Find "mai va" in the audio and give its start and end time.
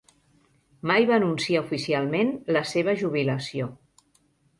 0.91-1.13